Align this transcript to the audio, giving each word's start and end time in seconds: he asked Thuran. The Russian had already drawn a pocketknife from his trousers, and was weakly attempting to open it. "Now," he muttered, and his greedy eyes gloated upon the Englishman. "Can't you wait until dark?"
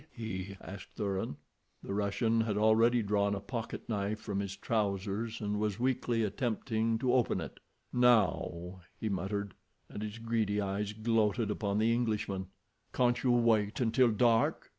he 0.11 0.57
asked 0.61 0.87
Thuran. 0.95 1.37
The 1.83 1.93
Russian 1.93 2.41
had 2.41 2.57
already 2.57 3.03
drawn 3.03 3.35
a 3.35 3.39
pocketknife 3.39 4.17
from 4.17 4.39
his 4.39 4.55
trousers, 4.55 5.39
and 5.39 5.59
was 5.59 5.79
weakly 5.79 6.23
attempting 6.23 6.97
to 6.97 7.13
open 7.13 7.39
it. 7.39 7.59
"Now," 7.93 8.81
he 8.99 9.09
muttered, 9.09 9.53
and 9.89 10.01
his 10.01 10.17
greedy 10.17 10.59
eyes 10.59 10.93
gloated 10.93 11.51
upon 11.51 11.77
the 11.77 11.93
Englishman. 11.93 12.47
"Can't 12.93 13.21
you 13.23 13.29
wait 13.29 13.79
until 13.79 14.09
dark?" 14.09 14.69